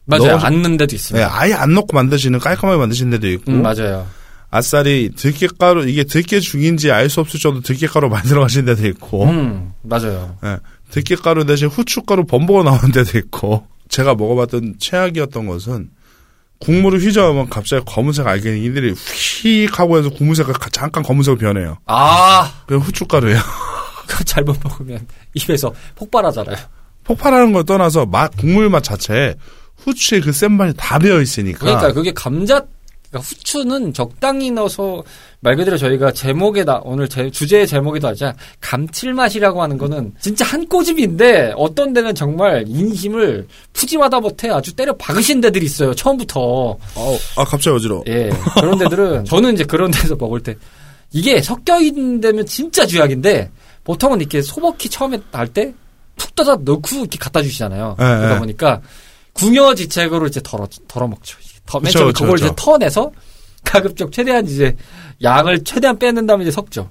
[0.06, 0.38] 맞아요.
[0.38, 1.30] 않는 데도 예, 있습니다.
[1.32, 4.08] 아예 안 넣고 만드시는 깔끔하게 만드시는 데도 있고, 음, 맞아요.
[4.50, 9.72] 아싸리 들깨가루 이게 들깨 죽인지 알 수 없을 정도 들깨가루 만들어 가시는 데도 있고, 음,
[9.84, 10.38] 맞아요.
[10.44, 10.58] 예,
[10.90, 15.90] 들깨가루 대신 후춧가루 범벅어 나오는 데도 있고, 제가 먹어봤던 최악이었던 것은
[16.60, 21.78] 국물을 휘저으면 갑자기 검은색 알갱이들이 휙 하고 해서 국물색이 잠깐 검은색으로 변해요.
[21.88, 23.40] 아, 그 후춧가루예요.
[24.08, 26.58] 그거 잘못 먹으면 입에서 폭발하잖아요.
[27.04, 29.36] 폭발하는 걸 떠나서 맛 국물 맛 자체에
[29.84, 31.60] 후추의 그센 맛이 다 배어 있으니까.
[31.60, 32.64] 그러니까 그게 감자
[33.10, 35.04] 그러니까 후추는 적당히 넣어서
[35.42, 41.54] 말 그대로 저희가 제목에다 오늘 제 주제의 제목에도 하자 감칠맛이라고 하는 거는 진짜 한 꼬집인데
[41.58, 47.76] 어떤 데는 정말 인심을 푸짐하다 못해 아주 때려 박으신 데들이 있어요 처음부터 어, 아 갑자기
[47.76, 48.04] 어지러워.
[48.08, 50.56] 예 그런 데들은 저는 이제 그런 데서 먹을 때
[51.12, 53.52] 이게 섞여 있는 데면 진짜 쥐약인데
[53.84, 55.74] 보통은 이렇게 소복히 처음에 할 때
[56.18, 58.40] 푹 떠다 넣고 이렇게 갖다 주시잖아요 예, 그러다 예.
[58.40, 58.80] 보니까
[59.34, 61.38] 궁여지책으로 이제 덜어 덜어 먹죠.
[61.66, 62.46] 더, 맨 그쵸, 처음에 그쵸, 그걸 그쵸.
[62.46, 63.12] 이제 터내서
[63.64, 64.76] 가급적 최대한 이제
[65.22, 66.90] 양을 최대한 빼는 다음에 이제 섞죠.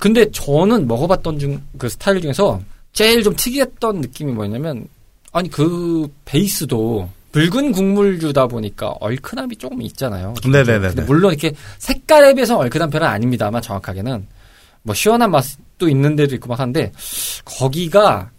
[0.00, 2.60] 근데 저는 먹어봤던 중 그 스타일 중에서
[2.92, 4.88] 제일 좀 특이했던 느낌이 뭐냐면
[5.32, 10.34] 아니 그 베이스도 붉은 국물주다 보니까 얼큰함이 조금 있잖아요.
[10.42, 10.88] 네네네.
[10.88, 14.26] 근데 물론 이렇게 색깔에 비해서 얼큰한 편은 아닙니다만 정확하게는
[14.82, 16.90] 뭐 시원한 맛도 있는 데도 있고 막 한데
[17.44, 18.30] 거기가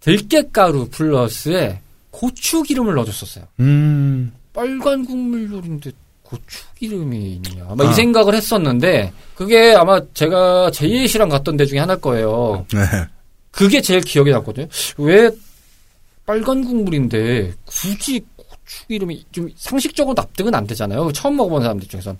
[0.00, 1.80] 들깨가루 플러스에
[2.16, 3.44] 고추 기름을 넣어줬었어요.
[3.60, 4.32] 음.
[4.54, 5.90] 빨간 국물 요리인데
[6.22, 7.66] 고추 기름이 있냐.
[7.68, 7.90] 아마 아.
[7.90, 12.64] 이 생각을 했었는데 그게 아마 제가 제이 씨랑 갔던 데 중에 하나일 거예요.
[12.72, 12.80] 네.
[13.50, 14.66] 그게 제일 기억에 남거든요.
[14.96, 15.30] 왜
[16.24, 21.12] 빨간 국물인데 굳이 고추 기름이 좀 상식적으로 납득은 안 되잖아요.
[21.12, 22.16] 처음 먹어본 사람들 입장에선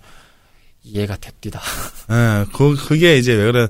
[0.82, 1.62] 이해가 됩니다.
[2.10, 2.44] 네.
[2.52, 3.66] 그 그게 이제 왜 그래?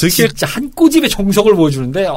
[0.00, 2.16] 들깨 진짜 한 꼬집의 정석을 보여주는데 아,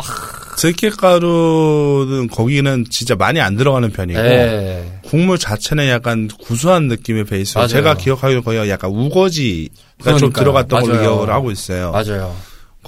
[0.57, 4.99] 들깨가루는 거기는 진짜 많이 안 들어가는 편이고 네.
[5.03, 7.67] 국물 자체는 약간 구수한 느낌의 베이스로 맞아요.
[7.69, 10.31] 제가 기억하기로 거의 약간 우거지가 좀 그러니까요.
[10.31, 11.07] 들어갔던 걸로 맞아요.
[11.09, 11.91] 기억을 하고 있어요.
[11.91, 12.35] 맞아요.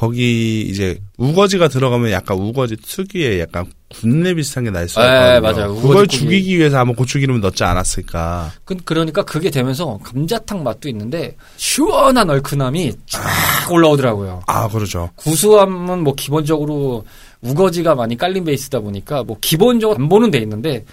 [0.03, 5.67] 거기 이제 우거지가 들어가면 약간 우거지 특유의 약간 군내 비슷한 게 날 수가 네, 있거든요.
[5.67, 5.75] 맞아요.
[5.81, 8.51] 그걸 죽이기 위해서 아마 고추기름을 넣지 않았을까.
[8.65, 14.41] 그, 그러니까 그게 되면서 감자탕 맛도 있는데 시원한 얼큰함이 쫙 올라오더라고요.
[14.47, 15.09] 아 그러죠.
[15.15, 17.05] 구수함은 뭐 기본적으로
[17.41, 20.83] 우거지가 많이 깔린 베이스다 보니까 뭐 기본적으로 안 보는 돼 있는데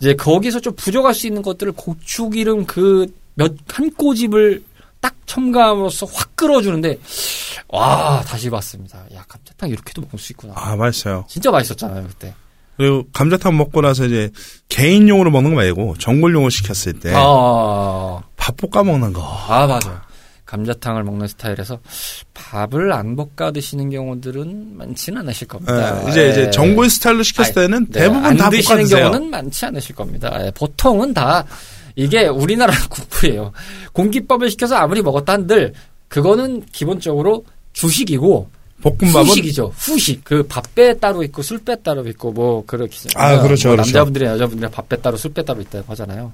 [0.00, 3.06] 이제 거기서 좀 부족할 수 있는 것들을 고추기름 그
[3.38, 4.62] 몇 한 꼬집을
[5.06, 6.98] 딱 첨가함으로써 확 끌어주는데
[7.68, 8.98] 와 다시 봤습니다.
[9.14, 10.54] 야 감자탕 이렇게도 먹을 수 있구나.
[10.56, 11.24] 아 맛있어요.
[11.28, 12.34] 진짜 맛있었잖아요 그때.
[12.76, 14.30] 그리고 감자탕 먹고 나서 이제
[14.68, 19.22] 개인용으로 먹는 거 말고 전골용으로 시켰을 때 아, 밥 볶아 먹는 거.
[19.48, 20.00] 아 맞아요.
[20.44, 21.78] 감자탕을 먹는 스타일에서
[22.34, 26.04] 밥을 안 볶아 드시는 경우들은 많지는 않으실 겁니다.
[26.06, 26.50] 예, 이제 이제 예.
[26.50, 28.86] 전골 스타일로 시켰을 때는 네, 대부분 안다 볶아 드시는.
[28.88, 30.36] 경우는 많지 않으실 겁니다.
[30.44, 31.44] 예, 보통은 다
[31.96, 33.52] 이게 우리나라 국부예요.
[33.92, 35.72] 공깃밥을 시켜서 아무리 먹었다 한들
[36.08, 38.48] 그거는 기본적으로 주식이고
[38.82, 39.72] 볶음밥은 후식이죠.
[39.74, 40.22] 후식.
[40.22, 43.76] 그 밥배 따로 있고 술배 따로 있고 뭐 그렇게 아, 그렇죠, 뭐 그렇죠.
[43.76, 46.32] 남자분들이나 여자분들이나 밥배 따로 술배 따로 있다고 하잖아요.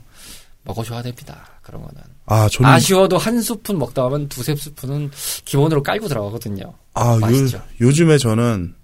[0.64, 1.46] 먹어줘야 됩니다.
[1.62, 2.00] 그런 거는.
[2.26, 5.10] 아 저는 아쉬워도 한 스푼 먹다 보면 두세 스푼은
[5.44, 6.74] 기본으로 깔고 들어가거든요.
[6.94, 7.62] 아, 요, 맛있죠.
[7.80, 8.74] 요즘에 저는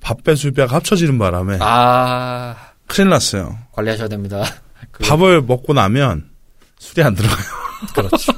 [0.00, 3.58] 밥배 술배가 합쳐지는 바람에 아 큰일 났어요.
[3.72, 4.44] 관리하셔야 됩니다.
[4.90, 6.28] 그- 밥을 먹고 나면
[6.78, 7.44] 술이 안 들어가요.
[7.94, 8.32] 그렇죠.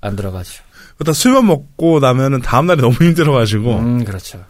[0.00, 0.62] 안 들어가죠.
[0.96, 4.42] 그러다 술만 먹고 나면은 다음날이 너무 힘들어가지고 음, 그렇죠.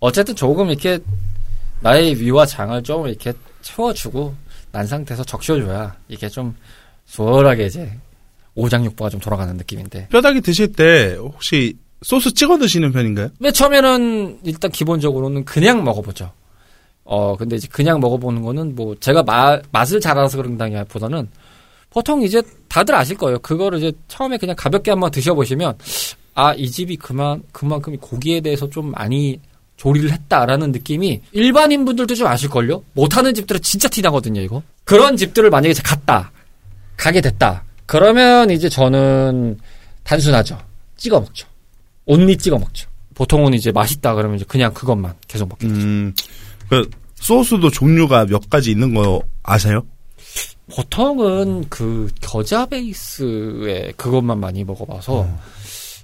[0.00, 0.98] 어쨌든 조금 이렇게
[1.80, 4.34] 나의 위와 장을 좀 이렇게 채워주고
[4.72, 6.54] 난 상태에서 적셔줘야 이게 좀
[7.06, 7.92] 수월하게 이제
[8.54, 13.30] 오장육부가 좀 돌아가는 느낌인데 뼈다귀 드실 때 혹시 소스 찍어 드시는 편인가요?
[13.38, 16.32] 맨 처음에는 일단 기본적으로는 그냥 먹어보죠.
[17.06, 21.28] 어 근데 이제 그냥 먹어보는 거는 뭐 제가 마- 맛을 잘 알아서 그런다기 보다는
[21.90, 23.38] 보통 이제 다들 아실 거예요.
[23.38, 25.78] 그거를 이제 처음에 그냥 가볍게 한번 드셔보시면
[26.34, 29.40] 아 이 집이 그만 그만큼 고기에 대해서 좀 많이
[29.76, 32.82] 조리를 했다라는 느낌이 일반인 분들도 좀 아실걸요?
[32.94, 34.62] 못하는 집들은 진짜 티나거든요, 이거.
[34.84, 36.30] 그런 집들을 만약에 갔다,
[36.96, 37.62] 가게 됐다.
[37.86, 39.58] 그러면 이제 저는
[40.02, 40.58] 단순하죠.
[40.96, 41.46] 찍어 먹죠.
[42.06, 42.88] 온리 찍어 먹죠.
[43.14, 45.80] 보통은 이제 맛있다 그러면 이제 그냥 그것만 계속 먹게 되죠.
[45.80, 46.14] 음,
[46.68, 49.86] 그 소스도 종류가 몇 가지 있는 거 아세요?
[50.74, 55.28] 보통은 그 겨자 베이스의 그것만 많이 먹어봐서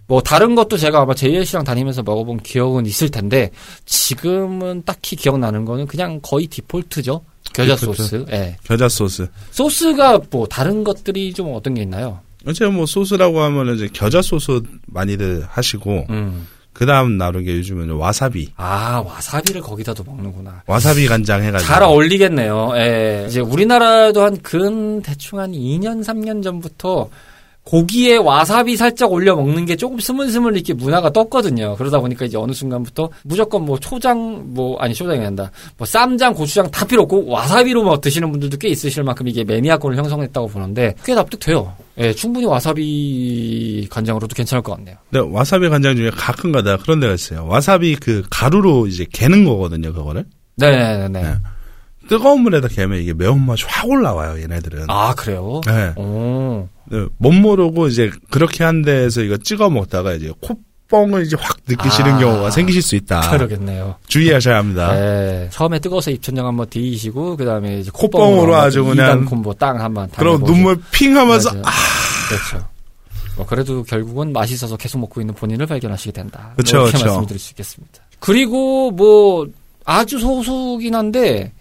[0.06, 3.50] 뭐 다른 것도 제가 아마 JLC랑 다니면서 먹어본 기억은 있을 텐데
[3.84, 7.24] 지금은 딱히 기억나는 거는 그냥 거의 default죠.
[7.54, 8.02] 겨자 디폴트.
[8.02, 8.26] 소스.
[8.30, 8.56] 예.
[8.64, 9.26] 겨자 소스.
[9.50, 12.20] 소스가 뭐 다른 것들이 좀 어떤 게 있나요?
[12.46, 16.46] 어째 뭐 소스라고 하면 이제 겨자 소스 많이들 하시고 음.
[16.72, 20.62] 그 다음 나르게 요즘은 와사비, 아 와사비를 거기다도 먹는구나.
[20.66, 22.72] 와사비 간장 해가지고 잘 어울리겠네요.
[22.76, 23.26] 예.
[23.28, 27.08] 이제 우리나라도 한 근 대충 한 2년 3년 전부터
[27.64, 31.76] 고기에 와사비 살짝 올려 먹는 게 조금 스물스물 이렇게 문화가 떴거든요.
[31.76, 36.68] 그러다 보니까 이제 어느 순간부터 무조건 뭐 초장 뭐 아니 초장이 아니라 뭐 쌈장, 고추장
[36.72, 41.14] 다 필요 없고 와사비로 뭐 드시는 분들도 꽤 있으실 만큼 이게 매니아권을 형성했다고 보는데 꽤
[41.14, 41.72] 납득돼요.
[41.98, 44.96] 예, 충분히 와사비 간장으로도 괜찮을 것 같네요.
[45.10, 47.46] 네, 와사비 간장 중에 가끔가다 그런 데가 있어요.
[47.46, 50.24] 와사비 그 가루로 이제 개는 거거든요, 그거를.
[50.56, 51.22] 네네네.
[51.22, 51.34] 네.
[52.08, 54.86] 뜨거운 물에다 개면 이게 매운맛이 확 올라와요, 얘네들은.
[54.88, 55.60] 아 그래요?
[55.66, 55.92] 네.
[56.00, 56.68] 오.
[56.90, 60.58] 네, 못 모르고 이제 그렇게 한 데에서 이거 찍어 먹다가 이제 콧
[60.92, 62.18] 뻥을 이제 확 느끼시는 아.
[62.18, 63.30] 경우가 생기실 수 있다.
[63.30, 63.96] 그러겠네요.
[64.08, 64.92] 주의하셔야 합니다.
[64.92, 65.48] 네.
[65.50, 70.44] 처음에 뜨거워서 입천장 한번 뒤시고 그다음에 이제 콧뻥으로 아주 그냥 콤보 땅 한번 그럼.
[70.44, 71.62] 눈물 핑 하면서 맞아요.
[71.64, 71.70] 아,
[72.28, 72.68] 그렇죠.
[73.36, 76.52] 뭐 그래도 결국은 맛있어서 계속 먹고 있는 본인을 발견하시게 된다.
[76.56, 77.06] 그쵸, 이렇게 그쵸.
[77.06, 78.02] 말씀드릴 수 있겠습니다.
[78.20, 79.46] 그리고 뭐
[79.86, 81.52] 아주 소수긴 한데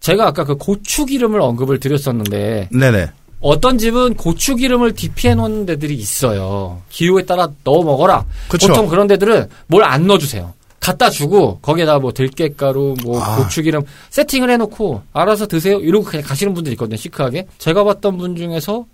[0.00, 3.10] 제가 아까 그 고추 기름을 언급을 드렸었는데 네네.
[3.48, 6.82] 어떤 집은 고추기름을 디피해 놓는 데들이 있어요.
[6.90, 8.24] 기호에 따라 넣어 먹어라.
[8.48, 8.68] 그쵸.
[8.68, 10.52] 보통 그런 데들은 뭘 안 넣어주세요.
[10.80, 13.36] 갖다 주고 거기에다 뭐 들깨가루, 뭐 아.
[13.36, 15.78] 고추기름 세팅을 해놓고 알아서 드세요.
[15.80, 16.96] 이러고 그냥 가시는 분들이 있거든요.
[16.96, 17.46] 시크하게.
[17.58, 18.84] 제가 봤던 분 중에서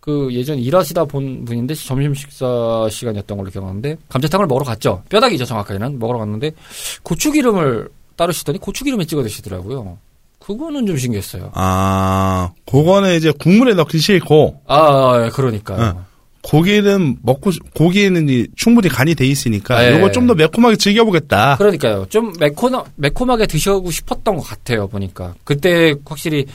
[0.00, 5.02] 그 예전 일하시다 본 분인데 점심 식사 시간이었던 걸로 기억하는데 감자탕을 먹으러 갔죠.
[5.08, 6.50] 뼈다귀죠 정확하게는 먹으러 갔는데
[7.04, 9.98] 고추기름을 따르시더니 고추기름에 찍어 드시더라고요.
[10.44, 11.50] 그거는 좀 신기했어요.
[11.54, 15.94] 아, 그거는 이제 국물에 넣기 싫고, 아, 예, 그러니까요.
[15.96, 16.04] 응.
[16.42, 19.96] 고기는 먹고, 싶- 고기에는 이 충분히 간이 돼 있으니까, 예.
[19.96, 21.56] 요거 좀 더 매콤하게 즐겨보겠다.
[21.58, 22.06] 그러니까요.
[22.08, 25.34] 좀 매콤, 매콤하게 드셔고 싶었던 것 같아요, 보니까.
[25.44, 26.46] 그때 확실히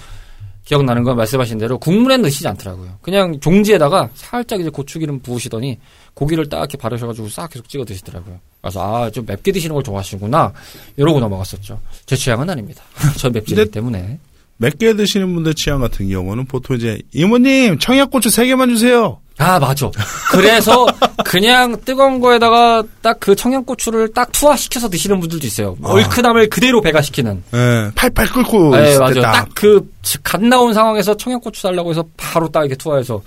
[0.66, 2.98] 기억나는 건 말씀하신 대로 국물에 넣으시지 않더라고요.
[3.02, 5.80] 그냥 종지에다가 살짝 이제 고추기름 부으시더니
[6.14, 8.40] 고기를 딱 이렇게 바르셔가지고 싹 계속 찍어 드시더라고요.
[8.70, 10.54] 그래서 아, 좀 맵게 드시는 걸 좋아하시구나.
[10.98, 11.80] 이러고 넘어갔었죠.
[12.06, 12.84] 제 취향은 아닙니다.
[13.18, 14.20] 저 근데- 때문에.
[14.60, 19.20] 맵게 드시는 분들 취향 같은 경우는 보통 이제, 이모님, 청양고추 3개만 주세요.
[19.38, 19.92] 아, 맞아.
[20.32, 20.88] 그래서
[21.24, 25.78] 그냥 뜨거운 거에다가 딱 그 청양고추를 딱 투하시켜서 드시는 분들도 있어요.
[25.84, 25.90] 아.
[25.90, 27.44] 얼큰함을 그대로 배가시키는.
[27.54, 29.14] 예, 팔팔 끓고, 네, 있을 맞아요.
[29.14, 29.32] 때 딱.
[29.34, 29.92] 딱그
[30.24, 33.22] 갓 나온 상황에서 청양고추 달라고 해서 바로 딱 이렇게 투하해서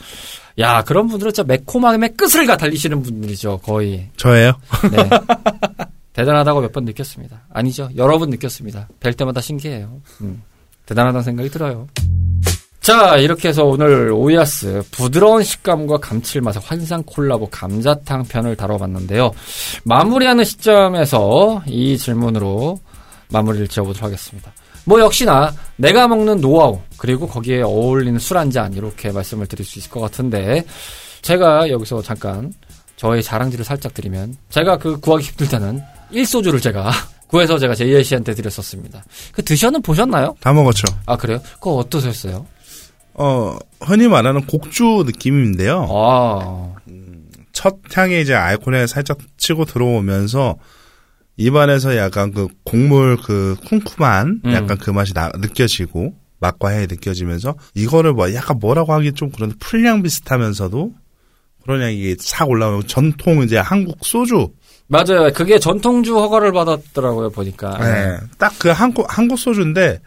[0.60, 4.08] 야 그런 분들은 진짜 매콤함의 끝을 가 달리시는 분들이죠 거의.
[4.16, 4.52] 저예요?
[4.92, 5.08] 네.
[6.12, 7.40] 대단하다고 몇 번 느꼈습니다.
[7.52, 7.88] 아니죠.
[7.96, 8.88] 여러 번 느꼈습니다.
[9.00, 10.00] 뵐 때마다 신기해요.
[10.20, 10.42] 음,
[10.86, 11.88] 대단하다는 생각이 들어요.
[12.80, 19.32] 자, 이렇게 해서 오늘 오야스 부드러운 식감과 감칠맛의 환상 콜라보 감자탕 편을 다뤄봤는데요.
[19.84, 22.80] 마무리하는 시점에서 이 질문으로
[23.28, 24.52] 마무리를 지어보도록 하겠습니다.
[24.90, 29.78] 뭐 역시나 내가 먹는 노하우 그리고 거기에 어울리는 술 한 잔 이렇게 말씀을 드릴 수
[29.78, 30.64] 있을 것 같은데
[31.22, 32.52] 제가 여기서 잠깐
[32.96, 35.80] 저의 자랑질을 살짝 드리면 제가 그 구하기 힘들다는
[36.12, 36.90] 1소주를 제가
[37.28, 39.04] 구해서 제가 제이엘 씨한테 드렸었습니다.
[39.32, 40.34] 그 드셔는 보셨나요?
[40.40, 40.82] 다 먹었죠.
[41.06, 41.38] 아 그래요?
[41.54, 42.44] 그거 어떠셨어요?
[43.14, 45.86] 어, 흔히 말하는 곡주 느낌인데요.
[45.88, 46.74] 아
[47.52, 50.56] 첫 향에 이제 알코올에 살짝 치고 들어오면서
[51.40, 54.52] 입안에서 약간 그 곡물 그 쿰쿰한 음.
[54.52, 59.52] 약간 그 맛이 나, 느껴지고 맛과 향이 느껴지면서 이거를 뭐 약간 뭐라고 하기 좀 그런
[59.58, 60.92] 풀향 비슷하면서도
[61.62, 64.48] 그런 향이 싹 올라오고 전통 이제 한국 소주
[64.88, 65.30] 맞아요.
[65.32, 67.78] 그게 전통주 허가를 받았더라고요 보니까.
[67.78, 68.18] 네.
[68.38, 70.00] 딱 그 한국 한국 소주인데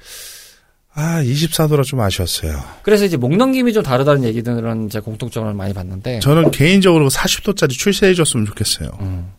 [0.93, 2.59] 아 24도라 좀 아쉬웠어요.
[2.83, 6.19] 그래서 이제 목 넘김이 좀 다르다는 얘기들은 제 공통점을 많이 봤는데.
[6.19, 8.89] 저는 개인적으로 40도짜리 출시해줬으면 좋겠어요.
[9.01, 9.31] 음.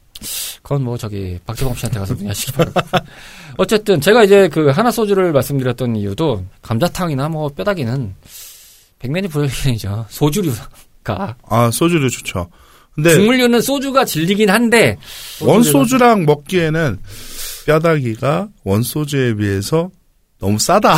[0.65, 3.05] 그건 뭐 저기 박재범 씨한테 가서 문의하시기 바랍니다.
[3.59, 8.15] 어쨌든 제가 이제 그 하나 소주를 말씀드렸던 이유도 감자탕이나 뭐 뼈다귀는
[8.99, 10.07] 백면이 불여일견이죠.
[10.09, 12.49] 소주류가 아 소주를 좋죠.
[12.95, 14.97] 근데 국물류는 소주가 진리긴 한데
[15.43, 16.99] 원소주랑 먹기에는
[17.67, 19.91] 뼈다귀가 원소주에 비해서
[20.39, 20.97] 너무 싸다.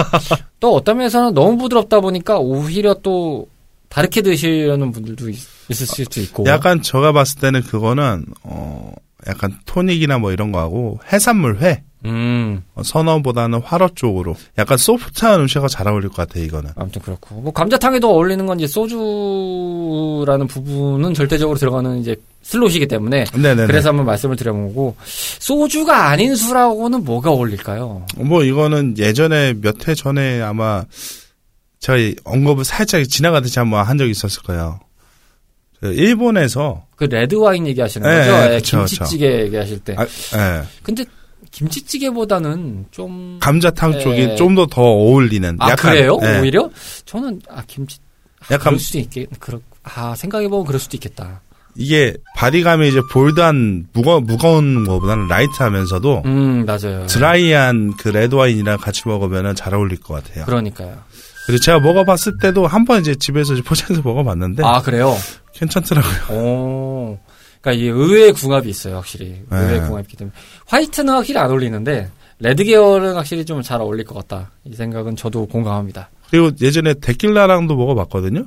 [0.60, 3.48] 또 어떤 면에서는 너무 부드럽다 보니까 오히려 또
[3.88, 5.36] 다르게 드시려는 분들도 있,
[5.68, 6.44] 있을 수도 있고.
[6.46, 8.92] 약간 제가 봤을 때는 그거는 어
[9.26, 12.62] 약간 토닉이나 뭐 이런 거하고 해산물 회 음.
[12.76, 16.70] 어, 선어보다는 화로 쪽으로 약간 소프트한 음식과 잘 어울릴 것 같아 이거는.
[16.76, 23.66] 아무튼 그렇고 뭐 감자탕에도 어울리는 건 이제 소주라는 부분은 절대적으로 들어가는 이제 슬롯이기 때문에 네네.
[23.66, 28.06] 그래서 한번 말씀을 드려본 거고 소주가 아닌 술하고는 뭐가 어울릴까요?
[28.16, 30.84] 뭐 이거는 예전에 몇 해 전에 아마
[31.88, 34.78] 제가 이 언급을 살짝 지나가듯이 한번 한 적이 있었을 거예요.
[35.80, 38.30] 그 일본에서 그 레드 와인 얘기하시는 네, 거죠?
[38.32, 39.96] 네, 예, 그쵸, 김치찌개 얘기하실 때.
[39.96, 40.64] 아, 예.
[40.82, 41.04] 근데
[41.50, 44.00] 김치찌개보다는 좀 감자탕 예.
[44.00, 45.56] 쪽이 좀 더 더 어울리는.
[45.60, 46.18] 아 약간, 그래요?
[46.22, 46.40] 예.
[46.40, 46.68] 오히려
[47.06, 47.98] 저는 아 김치
[48.40, 51.40] 아, 약간 그럴 수도 있겠 그렇 아 생각해 보면 그럴 수도 있겠다.
[51.74, 57.06] 이게 body감이 이제 bold한 무거 무거운 거보다는 light하면서도 음 맞아요.
[57.06, 60.44] 드라이한 그 레드 와인이랑 같이 먹으면 잘 어울릴 것 같아요.
[60.44, 60.98] 그러니까요.
[61.48, 65.14] 그리고 제가 먹어봤을 때도 한 번 이제 집에서 포장해서 먹어봤는데 아 그래요?
[65.54, 66.38] 괜찮더라고요.
[66.38, 67.18] 오.
[67.60, 69.42] 그러니까 이 의외의 궁합이 있어요, 확실히.
[69.50, 69.86] 의외의 네.
[69.86, 70.34] 궁합이 있기 때문에.
[70.66, 72.08] 화이트는 확실히 안 어울리는데,
[72.38, 74.52] 레드 계열은 확실히 좀 잘 어울릴 것 같다.
[74.64, 76.08] 이 생각은 저도 공감합니다.
[76.30, 78.44] 그리고 예전에 데킬라랑도 먹어봤거든요.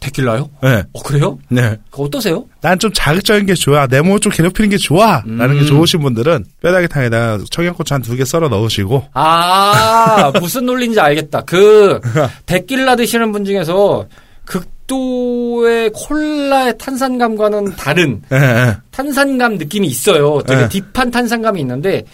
[0.00, 0.48] 데킬라요?
[0.62, 0.82] 네.
[0.94, 1.38] 어, 그래요?
[1.50, 1.76] 네.
[1.90, 2.46] 그거 어떠세요?
[2.62, 3.86] 난 좀 자극적인 게 좋아.
[3.86, 5.22] 내 몸을 좀 괴롭히는 게 좋아.
[5.26, 5.66] 라는 게 음.
[5.66, 11.42] 좋으신 분들은 뼈다귀탕에다가 청양고추 한 두 개 썰어 넣으시고 아, 무슨 논리인지 알겠다.
[11.42, 12.00] 그,
[12.46, 14.06] 데킬라 드시는 분 중에서
[14.46, 18.76] 극도의 콜라의 탄산감과는 다른 예, 예.
[18.90, 20.40] 탄산감 느낌이 있어요.
[20.46, 20.68] 되게 네.
[20.92, 22.04] deep한 탄산감이 있는데,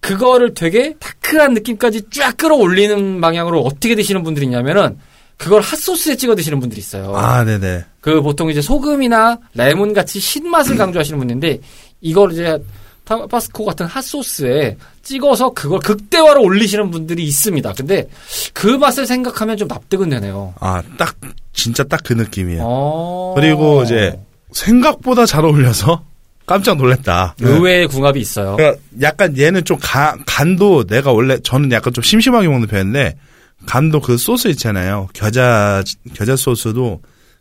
[0.00, 4.96] 그거를 되게 다크한 느낌까지 쫙 끌어올리는 방향으로 어떻게 드시는 분들이 있냐면은,
[5.42, 7.14] 그걸 핫소스에 찍어 드시는 분들이 있어요.
[7.16, 7.84] 아, 네네.
[8.00, 11.58] 그 보통 이제 소금이나 레몬 같이 신맛을 강조하시는 분인데,
[12.00, 12.58] 이걸 이제
[13.04, 17.72] 타바스코 같은 핫소스에 찍어서 그걸 극대화로 올리시는 분들이 있습니다.
[17.72, 18.08] 근데
[18.52, 20.54] 그 맛을 생각하면 좀 납득은 되네요.
[20.60, 21.16] 아, 딱,
[21.52, 22.62] 진짜 딱 그 느낌이에요.
[22.64, 23.34] 어.
[23.36, 24.18] 그리고 이제
[24.52, 26.04] 생각보다 잘 어울려서
[26.46, 27.34] 깜짝 놀랐다.
[27.40, 28.56] 의외의 궁합이 있어요.
[28.56, 33.16] 그러니까 약간 얘는 좀 가- 간도 내가 원래 저는 약간 좀 심심하게 먹는 편인데
[33.66, 35.08] 간도 그 소스 있잖아요.
[35.12, 35.82] 겨자
[36.14, 37.00] 겨자 소스도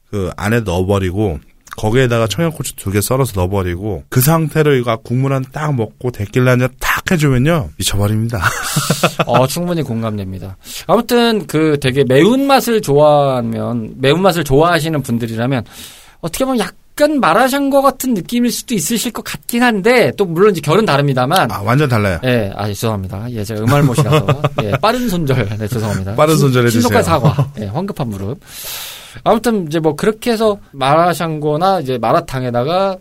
[0.10, 1.40] 그 안에 넣어버리고
[1.78, 6.70] 거기에다가 청양고추 두 개 썰어서 넣어버리고 그 상태로 이거 국물 한 딱 먹고 데킬라 한잔
[6.80, 8.42] 탁 해주면요 미쳐버립니다.
[9.26, 10.58] 어, 충분히 공감됩니다.
[10.88, 15.64] 아무튼 그 되게 매운 맛을 좋아하면 매운 맛을 좋아하시는 분들이라면
[16.20, 20.62] 어떻게 보면 약 간 마라샹궈 같은 느낌일 수도 있으실 것 같긴 한데 또 물론 이제
[20.62, 22.20] 결은 다릅니다만 아 완전 달라요.
[22.24, 23.28] 예, 아, 죄송합니다.
[23.32, 24.42] 예, 제가 음알못이라서.
[24.64, 25.50] 예, 빠른 손절.
[25.58, 26.16] 네, 죄송합니다.
[26.16, 26.82] 빠른 손절 해 주세요.
[26.82, 27.50] 신속한 사과.
[27.60, 28.40] 예, 황급한 무릎.
[29.24, 32.98] 아무튼, 이제 뭐, 그렇게 해서 마라샹궈나 이제 마라탕에다가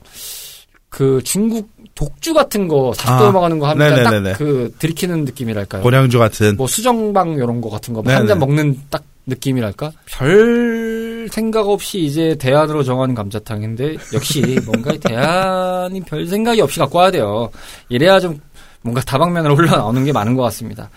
[0.89, 4.03] 그 중국 독주 같은 거 삭도 아, 먹는 거 하면.
[4.05, 5.83] 딱 그 들이키는 느낌이랄까요.
[5.83, 8.27] 고량주 같은 뭐 수정방 요런 거 같은 거한 네네.
[8.27, 9.93] 잔 먹는 딱 느낌이랄까?
[10.07, 17.11] 별 생각 없이 이제 대안으로 정한 감자탕인데 역시 뭔가 대안이 별 생각이 없이 갖고 와야
[17.11, 17.51] 돼요.
[17.89, 18.41] 이래야 좀
[18.83, 20.91] 뭔가 다방면으로 흘러나오는 게 많은 것 같습니다.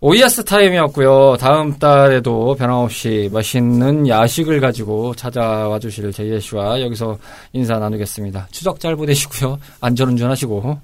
[0.00, 1.36] 오이아스 타임이었고요.
[1.38, 7.16] 다음 달에도 변함없이 맛있는 야식을 가지고 찾아와 주실 제이에 씨와 여기서
[7.54, 8.48] 인사 나누겠습니다.
[8.50, 9.58] 추석 잘 보내시고요.
[9.80, 10.78] 안전운전 하시고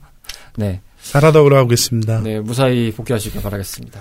[0.56, 2.20] 네, 사라덕으로 하고 있습니다.
[2.22, 4.00] 네 무사히 복귀하시길 바라겠습니다.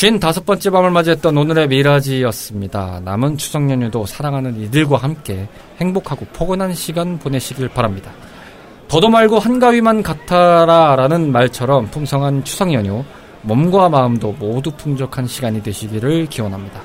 [0.00, 3.02] 쉰 다섯 번째 밤을 맞이했던 오늘의 미라지였습니다.
[3.04, 5.46] 남은 추석 연휴도 사랑하는 이들과 함께
[5.78, 8.10] 행복하고 포근한 시간 보내시길 바랍니다.
[8.88, 13.04] 더도 말고 한가위만 같아라 라는 말처럼 풍성한 추석 연휴,
[13.42, 16.80] 몸과 마음도 모두 풍족한 시간이 되시기를 기원합니다.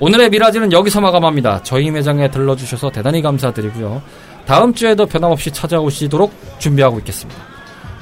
[0.00, 1.62] 오늘의 미라지는 여기서 마감합니다.
[1.62, 4.02] 저희 매장에 들러주셔서 대단히 감사드리고요.
[4.44, 7.40] 다음 주에도 변함없이 찾아오시도록 준비하고 있겠습니다.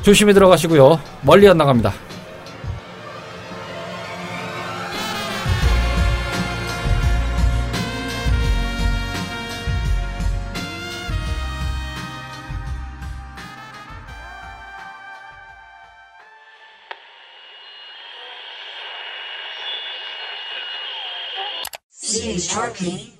[0.00, 0.98] 조심히 들어가시고요.
[1.20, 1.92] 멀리 안 나갑니다.
[22.52, 23.11] shortly.